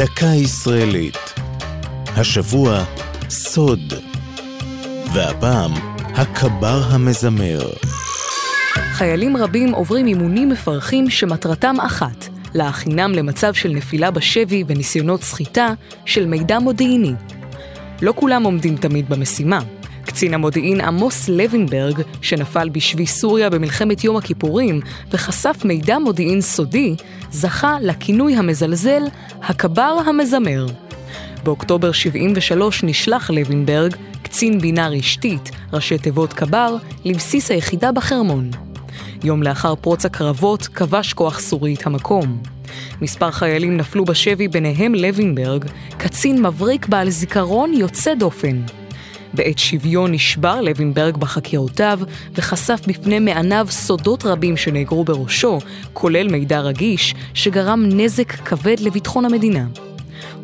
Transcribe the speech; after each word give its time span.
דקה 0.00 0.26
ישראלית. 0.26 1.18
השבוע, 2.06 2.84
סוד. 3.30 3.94
והפעם, 5.14 5.72
הקבר 5.98 6.82
המזמר. 6.90 7.60
חיילים 8.74 9.36
רבים 9.36 9.74
עוברים 9.74 10.06
אימונים 10.06 10.48
מפרכים 10.48 11.10
שמטרתם 11.10 11.76
אחת, 11.80 12.28
להכינם 12.54 13.12
למצב 13.12 13.54
של 13.54 13.68
נפילה 13.68 14.10
בשבי 14.10 14.64
וניסיונות 14.66 15.22
סחיטה 15.22 15.74
של 16.04 16.26
מידע 16.26 16.58
מודיעיני. 16.58 17.12
לא 18.02 18.12
כולם 18.16 18.42
עומדים 18.42 18.76
תמיד 18.76 19.08
במשימה. 19.08 19.60
קצין 20.20 20.34
המודיעין 20.34 20.80
עמוס 20.80 21.28
לוינברג, 21.28 22.02
שנפל 22.22 22.68
בשבי 22.68 23.06
סוריה 23.06 23.50
במלחמת 23.50 24.04
יום 24.04 24.16
הכיפורים 24.16 24.80
וחשף 25.10 25.64
מידע 25.64 25.98
מודיעין 25.98 26.40
סודי, 26.40 26.96
זכה 27.30 27.76
לכינוי 27.80 28.34
המזלזל 28.34 29.02
הקבר 29.42 29.96
המזמר. 30.06 30.66
באוקטובר 31.44 31.92
73 31.92 32.84
נשלח 32.84 33.30
לוינברג, 33.30 33.96
קצין 34.22 34.58
בינה 34.58 34.88
רשתית, 34.88 35.50
ראשי 35.72 35.98
תיבות 35.98 36.32
קבר, 36.32 36.76
לבסיס 37.04 37.50
היחידה 37.50 37.92
בחרמון. 37.92 38.50
יום 39.24 39.42
לאחר 39.42 39.74
פרוץ 39.74 40.06
הקרבות 40.06 40.66
כבש 40.66 41.12
כוח 41.12 41.40
סורי 41.40 41.74
את 41.74 41.86
המקום. 41.86 42.42
מספר 43.02 43.30
חיילים 43.30 43.76
נפלו 43.76 44.04
בשבי, 44.04 44.48
ביניהם 44.48 44.94
לוינברג, 44.94 45.64
קצין 45.98 46.46
מבריק 46.46 46.86
בעל 46.86 47.10
זיכרון 47.10 47.72
יוצא 47.74 48.14
דופן. 48.14 48.62
בעת 49.34 49.58
שוויון 49.58 50.12
נשבר 50.12 50.60
לוינברג 50.60 51.16
בחקירותיו 51.16 52.00
וחשף 52.34 52.80
בפני 52.86 53.18
מעניו 53.18 53.66
סודות 53.70 54.24
רבים 54.24 54.56
שנאגרו 54.56 55.04
בראשו, 55.04 55.58
כולל 55.92 56.28
מידע 56.28 56.60
רגיש, 56.60 57.14
שגרם 57.34 57.84
נזק 57.92 58.32
כבד 58.32 58.80
לביטחון 58.80 59.24
המדינה. 59.24 59.66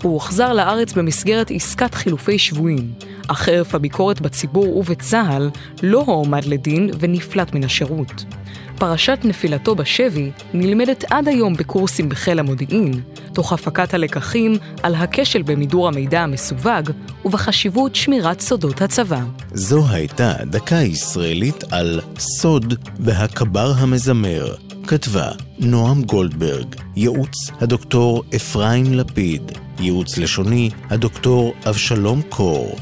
הוא 0.03 0.13
הוחזר 0.13 0.53
לארץ 0.53 0.93
במסגרת 0.93 1.51
עסקת 1.51 1.95
חילופי 1.95 2.39
שבויים, 2.39 2.93
אך 3.29 3.39
חרף 3.43 3.75
הביקורת 3.75 4.21
בציבור 4.21 4.77
ובצה"ל 4.77 5.51
לא 5.83 6.03
הועמד 6.07 6.45
לדין 6.45 6.91
ונפלט 7.01 7.55
מן 7.55 7.65
השירות. 7.65 8.25
פרשת 8.79 9.19
נפילתו 9.25 9.75
בשבי 9.75 10.31
נלמדת 10.55 11.05
עד 11.11 11.29
היום 11.29 11.55
בקורסים 11.55 12.09
בחיל 12.09 12.39
המודיעין, 12.39 13.01
תוך 13.33 13.53
הפקת 13.53 13.95
הלקחים 13.95 14.57
על 14.83 14.95
הכשל 14.95 15.43
במידור 15.43 15.89
המידע 15.89 16.21
המסווג 16.21 16.91
ובחשיבות 17.25 17.95
שמירת 17.95 18.41
סודות 18.41 18.83
הצבא. 18.83 19.21
זו 19.55 19.85
הייתה 19.91 20.33
דקה 20.45 20.77
ישראלית 20.77 21.65
על 21.71 22.01
סוד 22.19 22.75
והקבר 23.01 23.73
המזמר. 23.77 24.55
כתבה 24.87 25.31
נועם 25.59 26.03
גולדברג, 26.03 26.77
ייעוץ 26.97 27.51
הדוקטור 27.61 28.25
אפרים 28.37 28.95
לפיד, 28.95 29.53
ייעוץ 29.81 30.19
לשוני 30.19 30.71
הדוקטור 30.91 31.55
אבשלום 31.69 32.23
קור. 32.29 32.77